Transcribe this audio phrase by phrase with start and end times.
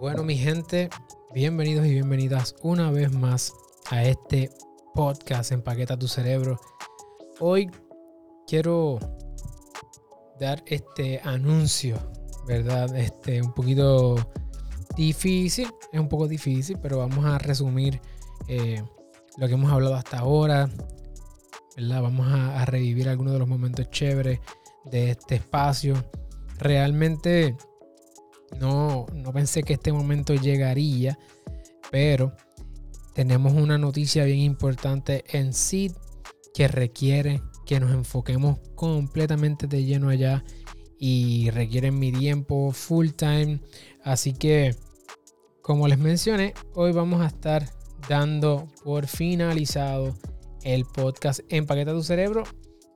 [0.00, 0.88] Bueno, mi gente,
[1.34, 3.52] bienvenidos y bienvenidas una vez más
[3.90, 4.50] a este
[4.94, 6.58] podcast Empaqueta tu cerebro.
[7.38, 7.70] Hoy
[8.46, 8.98] quiero
[10.40, 11.98] dar este anuncio,
[12.46, 12.96] ¿verdad?
[12.96, 14.16] Este un poquito
[14.96, 18.00] difícil, es un poco difícil, pero vamos a resumir
[18.48, 18.82] eh,
[19.36, 20.70] lo que hemos hablado hasta ahora,
[21.76, 22.00] ¿verdad?
[22.00, 24.40] Vamos a, a revivir algunos de los momentos chéveres
[24.86, 26.02] de este espacio.
[26.56, 27.54] Realmente
[28.58, 31.18] no, no pensé que este momento llegaría,
[31.90, 32.34] pero
[33.14, 35.92] tenemos una noticia bien importante en sí
[36.54, 40.44] que requiere que nos enfoquemos completamente de lleno allá
[40.98, 43.60] y requieren mi tiempo full time.
[44.02, 44.74] Así que,
[45.62, 47.68] como les mencioné, hoy vamos a estar
[48.08, 50.16] dando por finalizado
[50.62, 52.44] el podcast Empaqueta tu cerebro.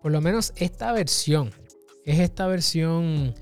[0.02, 1.50] Por lo menos esta versión.
[2.04, 3.34] Es esta versión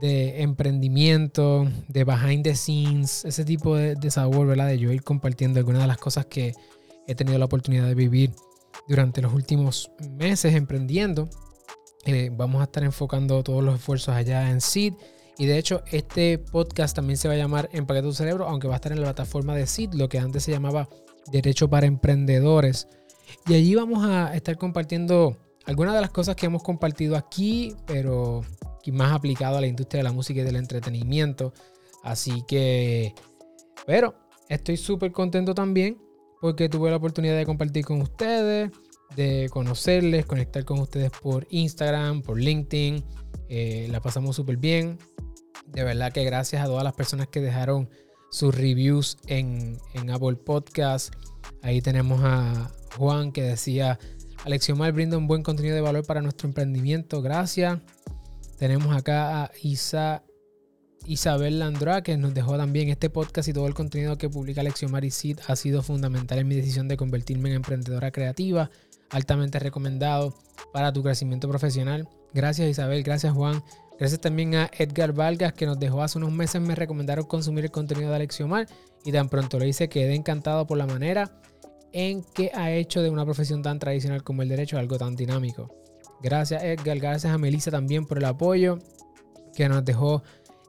[0.00, 4.68] de emprendimiento, de behind the scenes, ese tipo de, sabor, ¿verdad?
[4.68, 6.54] De yo ir compartiendo algunas de las cosas que
[7.06, 8.30] he tenido la oportunidad de vivir
[8.88, 11.28] durante los últimos meses emprendiendo.
[12.06, 14.94] Eh, vamos a estar enfocando todos los esfuerzos allá en Seed.
[15.36, 18.74] Y de hecho, este podcast también se va a llamar Empaqueta tu cerebro, aunque va
[18.74, 20.88] a estar en la plataforma de Seed, lo que antes se llamaba
[21.32, 22.88] Derecho para Emprendedores.
[23.46, 25.36] Y allí vamos a estar compartiendo
[25.66, 28.42] algunas de las cosas que hemos compartido aquí, pero
[28.92, 31.52] más aplicado a la industria de la música y del entretenimiento.
[32.02, 33.14] Así que,
[33.86, 34.14] pero
[34.48, 35.98] estoy súper contento también
[36.40, 38.70] porque tuve la oportunidad de compartir con ustedes,
[39.16, 43.04] de conocerles, conectar con ustedes por Instagram, por LinkedIn.
[43.48, 44.98] Eh, la pasamos súper bien.
[45.66, 47.88] De verdad que gracias a todas las personas que dejaron
[48.30, 51.14] sus reviews en, en Apple Podcast.
[51.62, 53.98] Ahí tenemos a Juan que decía,
[54.44, 57.22] Alexiomar brinda un buen contenido de valor para nuestro emprendimiento.
[57.22, 57.78] Gracias.
[58.58, 60.22] Tenemos acá a Isa,
[61.06, 64.92] Isabel Landra, que nos dejó también este podcast y todo el contenido que publica Lección
[64.92, 68.70] Marisid ha sido fundamental en mi decisión de convertirme en emprendedora creativa,
[69.08, 70.34] altamente recomendado
[70.74, 72.06] para tu crecimiento profesional.
[72.34, 73.62] Gracias Isabel, gracias Juan.
[73.98, 77.70] Gracias también a Edgar Vargas que nos dejó hace unos meses, me recomendaron consumir el
[77.70, 78.66] contenido de Alexiomar
[79.04, 81.40] y tan pronto lo hice quedé encantado por la manera
[81.94, 85.68] en que ha hecho de una profesión tan tradicional como el derecho algo tan dinámico.
[86.20, 88.80] Gracias Edgar, gracias a Melissa también por el apoyo
[89.54, 90.24] que nos dejó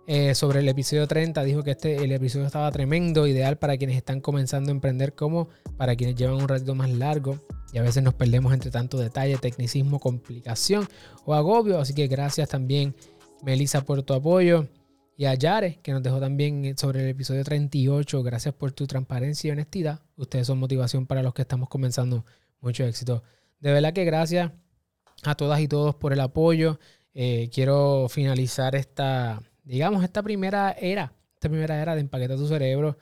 [0.06, 1.44] eh, sobre el episodio 30.
[1.44, 5.50] Dijo que este, el episodio estaba tremendo, ideal para quienes están comenzando a emprender como
[5.78, 7.40] para quienes llevan un ratito más largo.
[7.74, 10.88] Y a veces nos perdemos entre tanto detalle, tecnicismo, complicación
[11.26, 11.80] o agobio.
[11.80, 12.96] Así que gracias también
[13.44, 14.68] Melissa por tu apoyo.
[15.18, 18.22] Y a Yare, que nos dejó también sobre el episodio 38.
[18.22, 20.02] Gracias por tu transparencia y honestidad.
[20.18, 22.26] Ustedes son motivación para los que estamos comenzando.
[22.60, 23.24] Mucho éxito.
[23.60, 24.52] De verdad que gracias
[25.24, 26.80] a todas y todos por el apoyo.
[27.14, 32.98] Eh, quiero finalizar esta, digamos, esta primera era, esta primera era de empaquetar tu cerebro,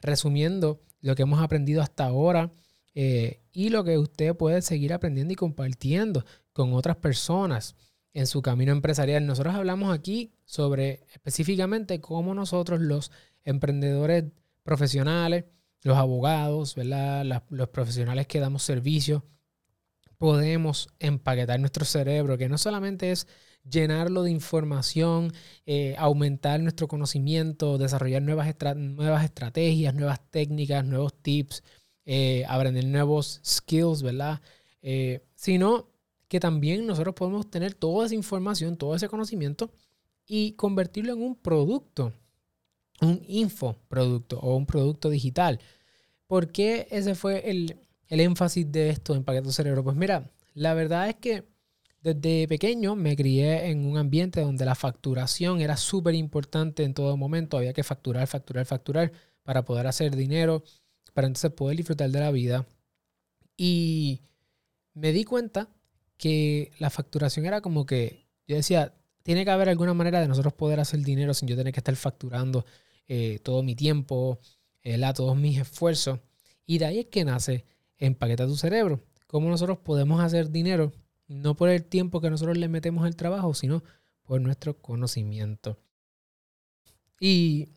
[0.00, 2.50] resumiendo lo que hemos aprendido hasta ahora
[2.94, 6.24] eh, y lo que usted puede seguir aprendiendo y compartiendo
[6.54, 7.76] con otras personas
[8.14, 9.26] en su camino empresarial.
[9.26, 13.12] Nosotros hablamos aquí sobre específicamente cómo nosotros los
[13.44, 14.24] emprendedores
[14.62, 15.44] profesionales,
[15.82, 17.42] los abogados, ¿verdad?
[17.50, 19.22] los profesionales que damos servicios,
[20.16, 23.28] podemos empaquetar nuestro cerebro, que no solamente es
[23.62, 25.34] llenarlo de información,
[25.66, 31.62] eh, aumentar nuestro conocimiento, desarrollar nuevas, nuevas estrategias, nuevas técnicas, nuevos tips,
[32.06, 34.40] eh, aprender nuevos skills, ¿verdad?
[34.80, 35.90] Eh, sino
[36.26, 39.70] que también nosotros podemos tener toda esa información, todo ese conocimiento
[40.28, 42.12] y convertirlo en un producto,
[43.00, 45.58] un infoproducto o un producto digital.
[46.26, 47.78] ¿Por qué ese fue el,
[48.08, 49.82] el énfasis de esto en Paquete Cerebro?
[49.82, 51.44] Pues mira, la verdad es que
[52.02, 57.16] desde pequeño me crié en un ambiente donde la facturación era súper importante en todo
[57.16, 57.56] momento.
[57.56, 59.12] Había que facturar, facturar, facturar
[59.42, 60.62] para poder hacer dinero,
[61.14, 62.66] para entonces poder disfrutar de la vida.
[63.56, 64.20] Y
[64.94, 65.68] me di cuenta
[66.18, 70.54] que la facturación era como que, yo decía, tiene que haber alguna manera de nosotros
[70.54, 72.64] poder hacer dinero sin yo tener que estar facturando
[73.06, 74.38] eh, todo mi tiempo,
[74.82, 76.20] eh, todos mis esfuerzos.
[76.66, 77.64] Y de ahí es que nace
[77.98, 79.02] empaqueta tu cerebro.
[79.26, 80.92] Cómo nosotros podemos hacer dinero,
[81.26, 83.82] no por el tiempo que nosotros le metemos al trabajo, sino
[84.22, 85.78] por nuestro conocimiento.
[87.20, 87.68] Y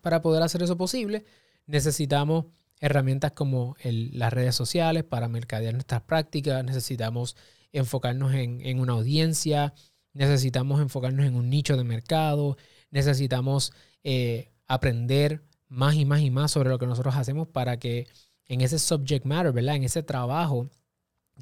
[0.00, 1.24] para poder hacer eso posible,
[1.66, 2.46] necesitamos
[2.80, 7.36] herramientas como las redes sociales para mercadear nuestras prácticas, necesitamos
[7.72, 9.74] enfocarnos en, una audiencia,
[10.14, 12.56] necesitamos enfocarnos en un nicho de mercado,
[12.90, 13.72] necesitamos
[14.02, 18.06] eh, aprender más y más y más sobre lo que nosotros hacemos para que
[18.46, 19.76] en ese subject matter, ¿verdad?
[19.76, 20.70] En ese trabajo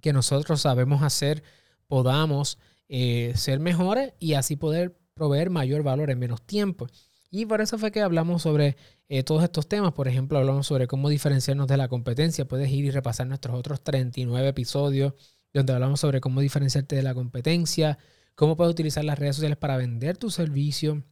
[0.01, 1.43] que nosotros sabemos hacer,
[1.87, 2.59] podamos
[2.89, 6.87] eh, ser mejores y así poder proveer mayor valor en menos tiempo.
[7.31, 8.77] Y por eso fue que hablamos sobre
[9.09, 9.93] eh, todos estos temas.
[9.93, 12.47] Por ejemplo, hablamos sobre cómo diferenciarnos de la competencia.
[12.47, 15.15] Puedes ir y repasar nuestros otros 39 episodios
[15.53, 17.99] donde hablamos sobre cómo diferenciarte de la competencia,
[18.35, 21.03] cómo puedes utilizar las redes sociales para vender tu servicio,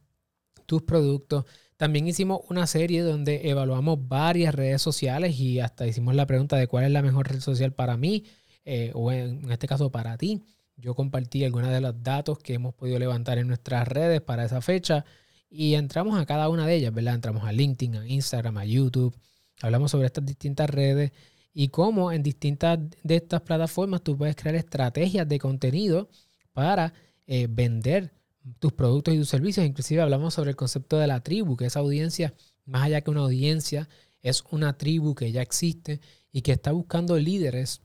[0.65, 1.45] tus productos.
[1.77, 6.67] También hicimos una serie donde evaluamos varias redes sociales y hasta hicimos la pregunta de
[6.67, 8.25] cuál es la mejor red social para mí
[8.65, 10.43] eh, o en, este caso para ti.
[10.77, 14.61] Yo compartí algunos de los datos que hemos podido levantar en nuestras redes para esa
[14.61, 15.05] fecha
[15.49, 17.15] y entramos a cada una de ellas, ¿verdad?
[17.15, 19.15] Entramos a LinkedIn, a Instagram, a YouTube.
[19.61, 21.11] Hablamos sobre estas distintas redes
[21.53, 26.09] y cómo en distintas de estas plataformas tú puedes crear estrategias de contenido
[26.53, 26.93] para
[27.27, 28.13] eh, vender
[28.59, 29.65] tus productos y tus servicios.
[29.65, 32.33] Inclusive hablamos sobre el concepto de la tribu, que esa audiencia,
[32.65, 33.89] más allá que una audiencia,
[34.21, 36.01] es una tribu que ya existe
[36.31, 37.81] y que está buscando líderes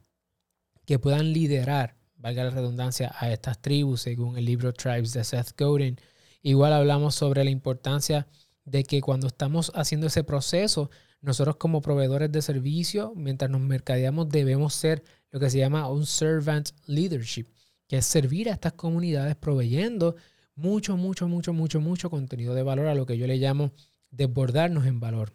[0.84, 5.58] que puedan liderar, valga la redundancia, a estas tribus, según el libro Tribes de Seth
[5.58, 5.98] Godin.
[6.42, 8.28] Igual hablamos sobre la importancia
[8.64, 10.90] de que cuando estamos haciendo ese proceso,
[11.20, 16.06] nosotros como proveedores de servicio, mientras nos mercadeamos, debemos ser lo que se llama un
[16.06, 17.46] servant leadership,
[17.86, 20.16] que es servir a estas comunidades proveyendo
[20.54, 23.72] mucho, mucho, mucho, mucho, mucho contenido de valor a lo que yo le llamo
[24.10, 25.32] desbordarnos en valor,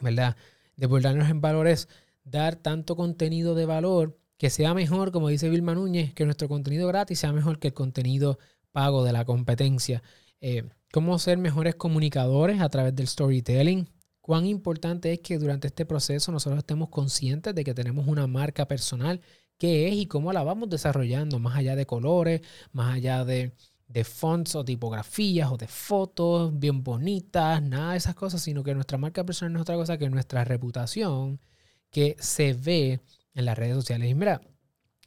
[0.00, 0.36] ¿verdad?
[0.76, 1.88] Desbordarnos en valor es
[2.24, 6.86] dar tanto contenido de valor que sea mejor, como dice Vilma Núñez, que nuestro contenido
[6.88, 8.38] gratis sea mejor que el contenido
[8.72, 10.02] pago de la competencia.
[10.40, 13.88] Eh, cómo ser mejores comunicadores a través del storytelling.
[14.20, 18.68] Cuán importante es que durante este proceso nosotros estemos conscientes de que tenemos una marca
[18.68, 19.20] personal,
[19.58, 23.52] qué es y cómo la vamos desarrollando, más allá de colores, más allá de
[23.88, 28.74] de fonts o tipografías o de fotos bien bonitas, nada de esas cosas, sino que
[28.74, 31.40] nuestra marca personal no es otra cosa que nuestra reputación
[31.90, 33.00] que se ve
[33.34, 34.10] en las redes sociales.
[34.10, 34.42] Y mira,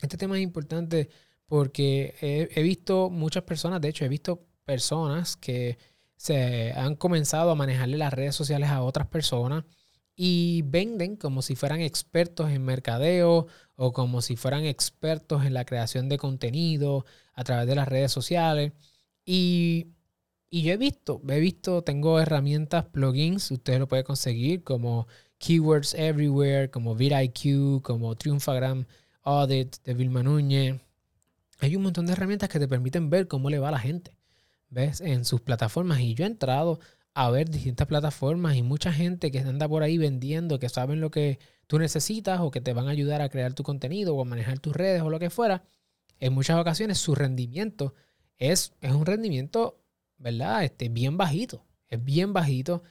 [0.01, 1.09] este tema es importante
[1.45, 5.77] porque he, visto muchas personas, de hecho he visto personas que
[6.15, 9.65] se han comenzado a manejarle las redes sociales a otras personas
[10.23, 15.65] y venden como si fueran expertos en mercadeo o como si fueran expertos en la
[15.65, 18.71] creación de contenido a través de las redes sociales.
[19.25, 19.87] Y,
[20.51, 25.07] yo he visto, he visto, tengo herramientas, plugins, ustedes lo pueden conseguir como
[25.39, 28.85] Keywords Everywhere, como VidIQ, como Triumphagram
[29.23, 30.81] Audit de Vilma Núñez.
[31.61, 34.15] Hay un montón de herramientas que te permiten ver cómo le va a la gente,
[34.69, 35.01] ¿ves?
[35.01, 35.99] En sus plataformas.
[36.01, 36.79] Y yo he entrado
[37.13, 41.11] a ver distintas plataformas y mucha gente que anda por ahí vendiendo, que saben lo
[41.11, 44.25] que tú necesitas o que te van a ayudar a crear tu contenido o a
[44.25, 45.63] manejar tus redes o lo que fuera,
[46.19, 47.95] en muchas ocasiones su rendimiento
[48.37, 49.79] es, es un rendimiento,
[50.17, 50.63] ¿verdad?
[50.63, 52.83] Este, bien bajito, es bien bajito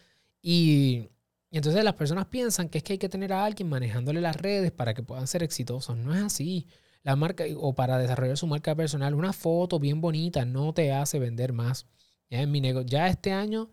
[0.43, 1.09] y,
[1.51, 4.71] entonces las personas piensan que es que hay que tener a alguien manejándole las redes
[4.71, 5.97] para que puedan ser exitosos.
[5.97, 6.67] No es así.
[7.03, 11.19] La marca o para desarrollar su marca personal, una foto bien bonita no te hace
[11.19, 11.87] vender más.
[12.29, 13.71] En mi ya este año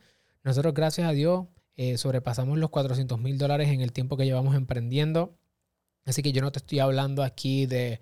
[0.47, 1.45] nosotros, gracias a Dios,
[1.75, 5.37] eh, sobrepasamos los 400 mil dólares en el tiempo que llevamos emprendiendo.
[6.05, 7.99] Así que yo no te estoy hablando aquí de,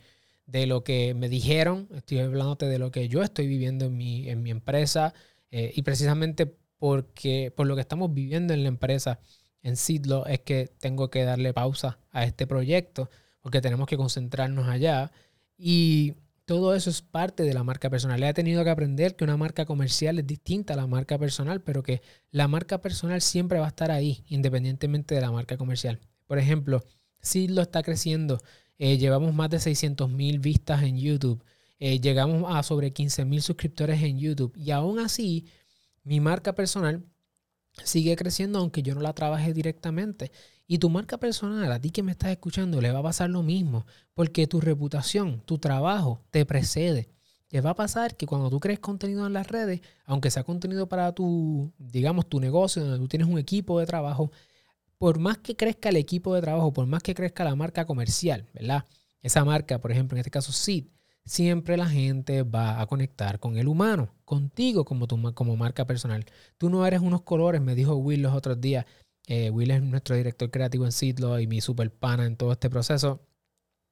[0.47, 4.43] lo que me dijeron, estoy hablándote de lo que yo estoy viviendo en mi, en
[4.43, 5.13] mi empresa
[5.51, 6.45] eh, y precisamente
[6.77, 9.19] porque por lo que estamos viviendo en la empresa
[9.63, 13.09] en Sidlo es que tengo que darle pausa a este proyecto
[13.41, 15.11] porque tenemos que concentrarnos allá
[15.57, 16.13] y
[16.45, 18.23] todo eso es parte de la marca personal.
[18.23, 21.83] He tenido que aprender que una marca comercial es distinta a la marca personal, pero
[21.83, 22.01] que
[22.31, 25.99] la marca personal siempre va a estar ahí, independientemente de la marca comercial.
[26.27, 26.83] Por ejemplo,
[27.19, 28.39] si lo está creciendo,
[28.77, 31.43] eh, llevamos más de 600 mil vistas en YouTube,
[31.79, 35.45] eh, llegamos a sobre 15 mil suscriptores en YouTube y aún así
[36.03, 37.03] mi marca personal
[37.83, 40.31] sigue creciendo aunque yo no la trabaje directamente.
[40.67, 43.43] Y tu marca personal, a ti que me estás escuchando, le va a pasar lo
[43.43, 47.09] mismo, porque tu reputación, tu trabajo te precede.
[47.47, 50.89] Te va a pasar que cuando tú crees contenido en las redes, aunque sea contenido
[50.89, 54.31] para tu, digamos, tu negocio, donde tú tienes un equipo de trabajo,
[54.97, 58.47] por más que crezca el equipo de trabajo, por más que crezca la marca comercial,
[58.53, 58.85] ¿verdad?
[59.21, 60.85] Esa marca, por ejemplo, en este caso SID,
[61.25, 66.25] siempre la gente va a conectar con el humano, contigo como, tu, como marca personal.
[66.57, 68.85] Tú no eres unos colores, me dijo Will los otros días.
[69.27, 72.69] Eh, Will es nuestro director creativo en Sidlo y mi super pana en todo este
[72.69, 73.21] proceso.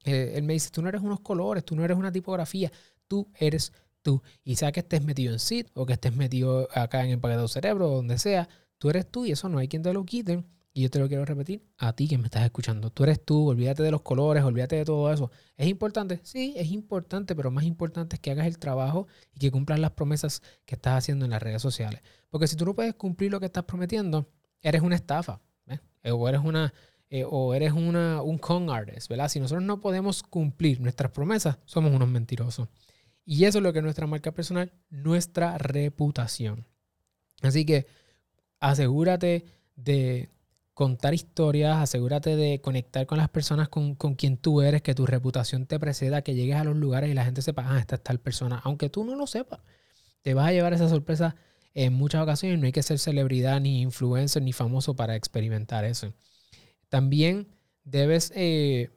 [0.06, 2.72] Eh, él me dice, tú no eres unos colores, tú no eres una tipografía,
[3.08, 4.22] tú eres tú.
[4.44, 7.48] Y sea que estés metido en Sid o que estés metido acá en el paquete
[7.48, 8.48] cerebro o donde sea,
[8.78, 10.44] tú eres tú y eso no hay quien te lo quite.
[10.76, 12.90] Y yo te lo quiero repetir a ti que me estás escuchando.
[12.90, 15.30] Tú eres tú, olvídate de los colores, olvídate de todo eso.
[15.56, 16.20] ¿Es importante?
[16.24, 19.92] Sí, es importante, pero más importante es que hagas el trabajo y que cumplas las
[19.92, 22.02] promesas que estás haciendo en las redes sociales.
[22.32, 24.28] Porque si tú no puedes cumplir lo que estás prometiendo,
[24.64, 26.74] eres una estafa, eh, o eres una
[27.16, 29.30] eh, o eres una, un con artist, ¿verdad?
[29.30, 32.70] Si nosotros no podemos cumplir nuestras promesas, somos unos mentirosos.
[33.24, 36.66] Y eso es lo que es nuestra marca personal, nuestra reputación.
[37.44, 37.86] Así que
[38.60, 40.32] asegúrate de
[40.74, 45.68] contar historias, asegúrate de conectar con las personas con, quien tú eres, que tu reputación
[45.68, 48.20] te preceda, que llegues a los lugares y la gente sepa, ah, esta es tal
[48.20, 49.60] persona, aunque tú no lo sepas.
[50.24, 51.36] Te vas a llevar esa sorpresa
[51.74, 56.14] en muchas ocasiones, no hay que ser celebridad, ni influencer, ni famoso para experimentar eso.
[56.90, 57.48] También
[57.84, 58.92] debes, eh,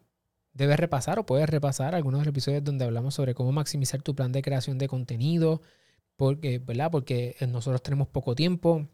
[0.52, 4.42] debes repasar o puedes repasar algunos episodios donde hablamos sobre cómo maximizar tu plan de
[4.42, 5.62] creación de contenido,
[6.16, 6.90] porque, ¿verdad?
[6.90, 8.88] porque nosotros tenemos poco tiempo,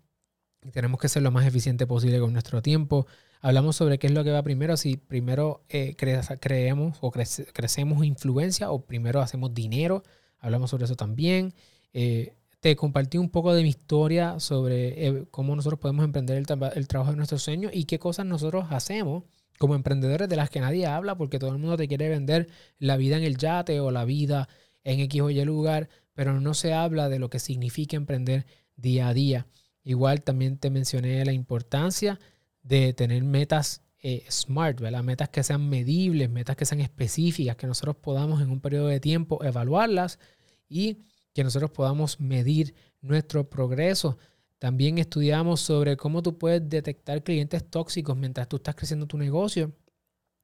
[0.71, 3.07] tenemos que ser lo más eficiente posible con nuestro tiempo.
[3.41, 8.71] Hablamos sobre qué es lo que va primero, si primero eh, creemos o crecemos influencia
[8.71, 10.05] o primero hacemos dinero.
[10.39, 11.53] Hablamos sobre eso también.
[11.93, 16.47] Eh, te compartí un poco de mi historia sobre eh, cómo nosotros podemos emprender el,
[16.77, 19.25] el, trabajo de nuestros sueños y qué cosas nosotros hacemos
[19.59, 22.47] como emprendedores de las que nadie habla porque todo el mundo te quiere vender
[22.79, 24.49] la vida en el yate o la vida
[24.85, 29.09] en X o Y lugar, pero no se habla de lo que significa emprender día
[29.09, 29.49] a día.
[29.83, 32.21] Igual también te mencioné la importancia
[32.63, 35.03] de tener metas eh, smart, ¿verdad?
[35.03, 39.01] Metas que sean medibles, metas que sean específicas, que nosotros podamos en un periodo de
[39.01, 40.21] tiempo evaluarlas
[40.69, 40.99] y
[41.33, 44.19] que nosotros podamos medir nuestro progreso.
[44.59, 49.73] También estudiamos sobre cómo tú puedes detectar clientes tóxicos mientras tú estás creciendo tu negocio.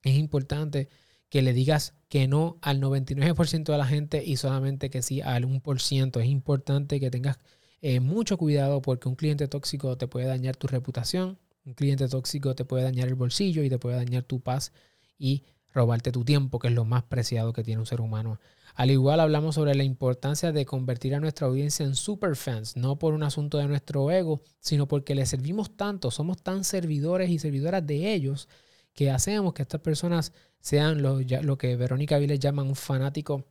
[0.02, 0.88] Es importante
[1.28, 5.45] que le digas que no al 99% de la gente y solamente que sí al
[5.47, 6.21] 1%.
[6.21, 7.38] Es importante que tengas
[7.80, 12.54] eh, mucho cuidado porque un cliente tóxico te puede dañar tu reputación, un cliente tóxico
[12.54, 14.73] te puede dañar el bolsillo y te puede dañar tu paz
[15.18, 18.39] y robarte tu tiempo, que es lo más preciado que tiene un ser humano.
[18.75, 23.15] Al igual hablamos sobre la importancia de convertir a nuestra audiencia en superfans, no por
[23.15, 27.87] un asunto de nuestro ego, sino porque les servimos tanto, somos tan servidores y servidoras
[27.87, 28.49] de ellos,
[28.95, 33.47] que hacemos que estas personas sean lo, lo que Verónica Viles llama un fanático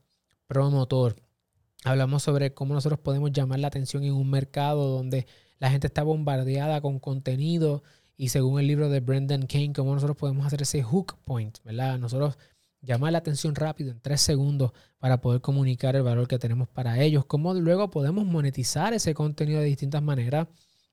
[0.46, 1.16] promotor.
[1.84, 5.26] Hablamos sobre cómo nosotros podemos llamar la atención en un mercado donde
[5.58, 7.82] la gente está bombardeada con contenido
[8.18, 12.00] y según el libro de Brendan Kane, cómo nosotros podemos hacer ese hook point, ¿verdad?
[12.00, 12.36] Nosotros
[12.82, 17.00] llamar la atención rápido en tres segundos para poder comunicar el valor que tenemos para
[17.00, 20.48] ellos, cómo luego podemos monetizar ese contenido de distintas maneras.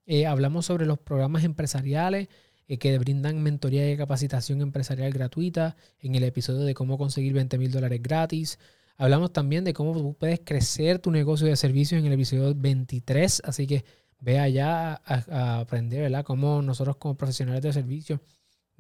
[0.06, 2.30] Eh, hablamos sobre los programas empresariales
[2.68, 7.58] eh, que brindan mentoría y capacitación empresarial gratuita en el episodio de cómo conseguir 20
[7.58, 8.60] mil dólares gratis.
[8.98, 13.66] Hablamos también de cómo puedes crecer tu negocio de servicios en el episodio 23, así
[13.66, 13.84] que
[14.20, 16.26] ve allá a, aprender, ¿verdad?
[16.26, 18.20] Cómo nosotros como profesionales de servicios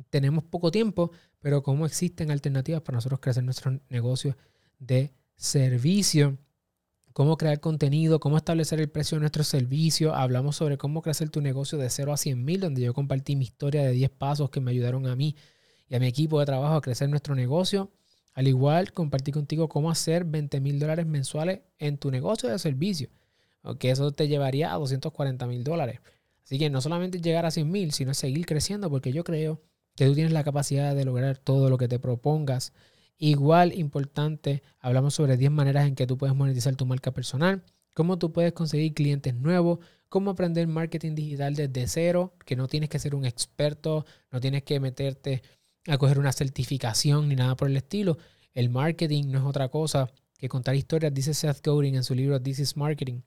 [0.09, 4.35] tenemos poco tiempo, pero cómo existen alternativas para nosotros crecer nuestro negocio
[4.79, 6.37] de servicio,
[7.13, 10.13] cómo crear contenido, cómo establecer el precio de nuestro servicio.
[10.15, 13.45] Hablamos sobre cómo crecer tu negocio de 0 a 100 mil, donde yo compartí mi
[13.45, 15.35] historia de 10 pasos que me ayudaron a mí
[15.87, 17.91] y a mi equipo de trabajo a crecer nuestro negocio.
[18.33, 23.09] Al igual, compartí contigo cómo hacer 20 mil dólares mensuales en tu negocio de servicio.
[23.79, 25.99] Que eso te llevaría a 240 mil dólares.
[26.43, 29.61] Así que no solamente llegar a 100 mil, sino seguir creciendo, porque yo creo
[29.95, 32.73] que tú tienes la capacidad de lograr todo lo que te propongas.
[33.17, 38.19] Igual importante, hablamos sobre 10 maneras en que tú puedes monetizar tu marca personal, cómo
[38.19, 39.79] tú puedes conseguir clientes nuevos,
[40.09, 44.63] cómo aprender marketing digital desde cero, que no tienes que ser un experto, no tienes
[44.63, 45.41] que meterte
[45.87, 48.17] a coger una certificación ni nada por el estilo.
[48.53, 52.41] El marketing no es otra cosa que contar historias, dice Seth Godin en su libro
[52.41, 53.21] This is Marketing.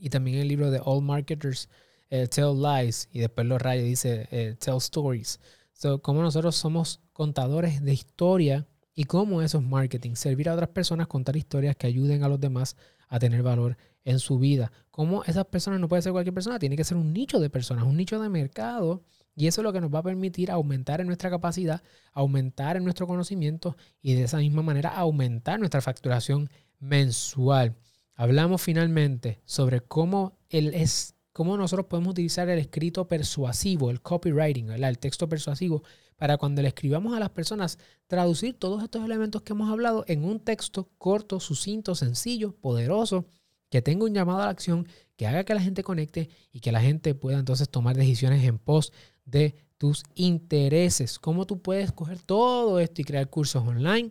[0.00, 1.68] Y también el libro de All Marketers,
[2.10, 5.40] eh, Tell Lies, y después lo raya, dice eh, Tell Stories.
[5.72, 10.14] So, cómo nosotros somos contadores de historia y cómo eso es marketing.
[10.14, 12.76] Servir a otras personas, contar historias que ayuden a los demás
[13.08, 14.72] a tener valor en su vida.
[14.90, 17.84] Cómo esas personas no puede ser cualquier persona, tiene que ser un nicho de personas,
[17.84, 19.02] un nicho de mercado
[19.34, 22.84] y eso es lo que nos va a permitir aumentar en nuestra capacidad, aumentar en
[22.84, 27.74] nuestro conocimiento y de esa misma manera aumentar nuestra facturación mensual.
[28.20, 34.68] Hablamos finalmente sobre cómo, el es, cómo nosotros podemos utilizar el escrito persuasivo, el copywriting,
[34.72, 35.82] el texto persuasivo,
[36.18, 40.22] para cuando le escribamos a las personas, traducir todos estos elementos que hemos hablado en
[40.26, 43.24] un texto corto, sucinto, sencillo, poderoso,
[43.70, 44.86] que tenga un llamado a la acción,
[45.16, 48.58] que haga que la gente conecte y que la gente pueda entonces tomar decisiones en
[48.58, 48.92] pos
[49.24, 51.18] de tus intereses.
[51.18, 54.10] Cómo tú puedes coger todo esto y crear cursos online.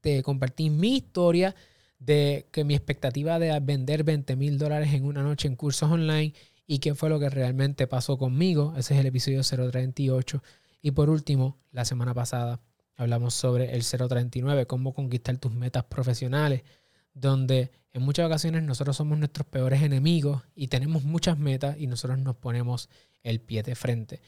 [0.00, 1.54] Te compartí mi historia
[2.00, 6.34] de que mi expectativa de vender 20 mil dólares en una noche en cursos online
[6.66, 8.74] y qué fue lo que realmente pasó conmigo.
[8.76, 10.42] Ese es el episodio 038.
[10.82, 12.60] Y por último, la semana pasada
[12.96, 16.62] hablamos sobre el 039, cómo conquistar tus metas profesionales,
[17.12, 22.18] donde en muchas ocasiones nosotros somos nuestros peores enemigos y tenemos muchas metas y nosotros
[22.18, 22.88] nos ponemos
[23.22, 24.22] el pie de frente.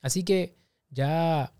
[0.00, 0.56] Así que
[0.90, 1.52] ya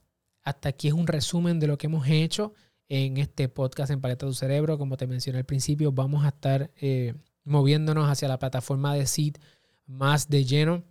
[0.43, 2.55] hasta aquí es un resumen de lo que hemos hecho
[2.89, 4.79] en este podcast en Paleta tu Cerebro.
[4.79, 7.15] Como te mencioné al principio, vamos a estar eh,
[7.45, 9.37] moviéndonos hacia la plataforma de Seed
[9.87, 10.85] más de lleno.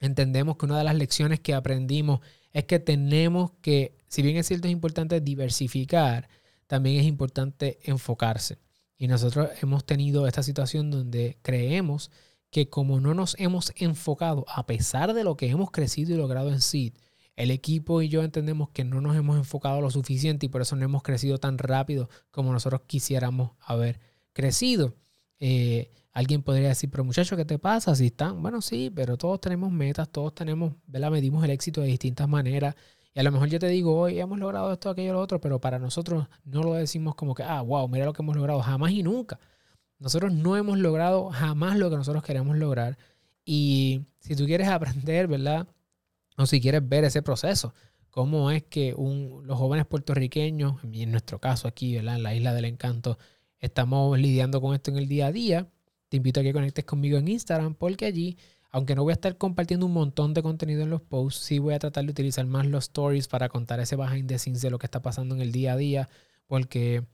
[0.00, 2.20] entendemos que una de las lecciones que aprendimos
[2.52, 6.28] es que tenemos que, si bien es cierto es importante diversificar,
[6.66, 8.58] también es importante enfocarse.
[8.96, 12.10] Y nosotros hemos tenido esta situación donde creemos
[12.50, 16.50] que como no nos hemos enfocado, a pesar de lo que hemos crecido y logrado
[16.50, 16.94] en SID,
[17.40, 20.76] el equipo y yo entendemos que no nos hemos enfocado lo suficiente y por eso
[20.76, 23.98] no hemos crecido tan rápido como nosotros quisiéramos haber
[24.34, 24.94] crecido.
[25.38, 27.94] Eh, alguien podría decir, pero muchachos, ¿qué te pasa?
[27.94, 31.10] Si están, bueno, sí, pero todos tenemos metas, todos tenemos, ¿verdad?
[31.10, 32.74] Medimos el éxito de distintas maneras.
[33.14, 35.60] Y a lo mejor yo te digo, hoy hemos logrado esto, aquello, lo otro, pero
[35.62, 38.92] para nosotros no lo decimos como que, ah, wow, mira lo que hemos logrado, jamás
[38.92, 39.40] y nunca.
[39.98, 42.98] Nosotros no hemos logrado jamás lo que nosotros queremos lograr.
[43.46, 45.66] Y si tú quieres aprender, ¿verdad?
[46.40, 47.74] O si quieres ver ese proceso,
[48.10, 53.18] cómo es que los jóvenes puertorriqueños, en nuestro caso aquí, en la Isla del Encanto,
[53.58, 55.68] estamos lidiando con esto en el día a día,
[56.08, 58.36] te invito a que conectes conmigo en Instagram porque allí,
[58.70, 61.74] aunque no voy a estar compartiendo un montón de contenido en los posts, sí voy
[61.74, 64.78] a tratar de utilizar más los stories para contar ese behind the scenes de lo
[64.78, 66.08] que está pasando en el día a día,
[66.46, 67.04] porque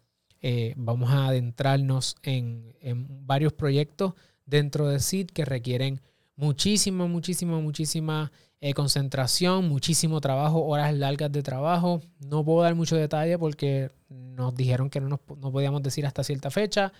[0.40, 4.14] eh, vamos a adentrarnos en, en varios proyectos
[4.46, 6.00] dentro de SID que requieren
[6.36, 12.00] muchísima, muchísima, muchísima eh, concentración, muchísimo trabajo, horas largas de trabajo.
[12.20, 16.24] No puedo dar mucho detalle porque nos dijeron que no, nos, no podíamos decir hasta
[16.24, 16.92] cierta fecha.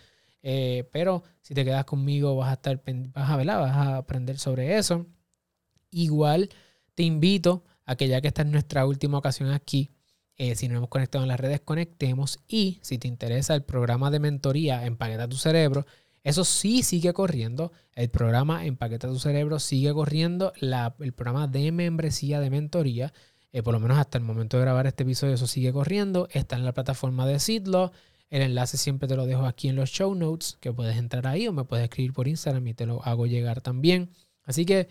[0.43, 2.81] Eh, pero si te quedas conmigo vas a estar
[3.13, 5.07] vas a, vas a aprender sobre eso.
[5.91, 6.51] Igual
[6.95, 9.91] te invito a que ya que esta es nuestra última ocasión aquí,
[10.37, 12.41] eh, si no hemos conectado en las redes, conectemos.
[12.47, 15.87] Y si te interesa el programa de mentoría Empaqueta tu cerebro,
[16.27, 17.71] eso sí sigue corriendo.
[17.95, 20.53] El programa Empaqueta tu cerebro sigue corriendo.
[20.61, 23.13] el programa de membresía de mentoría,
[23.53, 26.27] eh, por lo menos hasta el momento de grabar este episodio, eso sigue corriendo.
[26.33, 27.93] Está en la plataforma de Sidlo.
[28.29, 31.47] El enlace siempre te lo dejo aquí en los show notes, que puedes entrar ahí
[31.47, 34.11] o me puedes escribir por Instagram y te lo hago llegar también.
[34.43, 34.89] Así que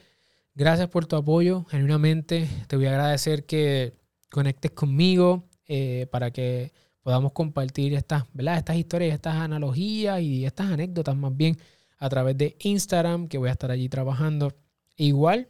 [0.53, 1.65] gracias por tu apoyo.
[1.65, 3.93] Genuinamente te voy a agradecer que
[4.31, 6.71] conectes conmigo eh, para que
[7.05, 8.57] podamos compartir estas, ¿verdad?
[8.57, 11.55] estas historias, estas analogías y estas anécdotas más bien
[11.99, 14.55] a través de Instagram, que voy a estar allí trabajando.
[14.97, 15.47] Igual,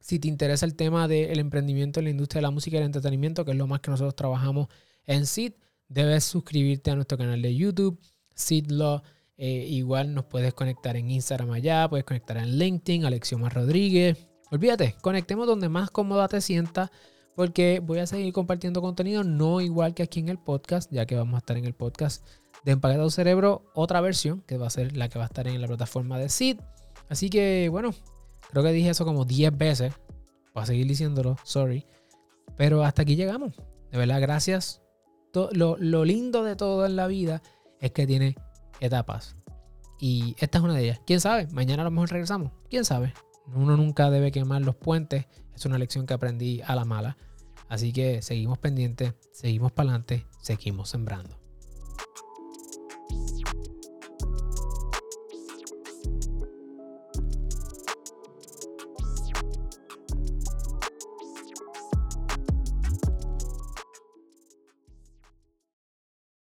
[0.00, 2.84] si te interesa el tema del emprendimiento en la industria de la música y el
[2.84, 4.68] entretenimiento, que es lo más que nosotros trabajamos
[5.06, 5.54] en SID,
[5.88, 7.98] debes suscribirte a nuestro canal de YouTube,
[8.34, 9.00] SIDLAW.
[9.38, 14.18] Eh, igual nos puedes conectar en Instagram allá, puedes conectar en LinkedIn, Alexioma Rodríguez.
[14.50, 16.90] Olvídate, conectemos donde más cómoda te sientas
[17.36, 21.16] porque voy a seguir compartiendo contenido, no igual que aquí en el podcast, ya que
[21.16, 22.26] vamos a estar en el podcast
[22.64, 25.60] de Empaquetado Cerebro, otra versión, que va a ser la que va a estar en
[25.60, 26.60] la plataforma de Sid.
[27.08, 27.94] Así que, bueno,
[28.50, 29.94] creo que dije eso como 10 veces.
[30.54, 31.86] Voy a seguir diciéndolo, sorry.
[32.56, 33.56] Pero hasta aquí llegamos.
[33.90, 34.82] De verdad, gracias.
[35.52, 37.42] Lo, lo lindo de todo en la vida
[37.80, 38.36] es que tiene
[38.80, 39.36] etapas.
[39.98, 41.00] Y esta es una de ellas.
[41.06, 41.46] ¿Quién sabe?
[41.52, 42.52] Mañana a lo mejor regresamos.
[42.68, 43.14] ¿Quién sabe?
[43.54, 45.26] Uno nunca debe quemar los puentes.
[45.54, 47.16] Es una lección que aprendí a la mala.
[47.68, 51.41] Así que seguimos pendientes, seguimos para adelante, seguimos sembrando.